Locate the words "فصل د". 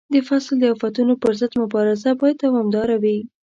0.27-0.63